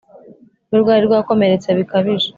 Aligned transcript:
rwe 0.69 0.77
rwari 0.83 1.03
rwakomeretse 1.07 1.67
bikabije 1.79 2.29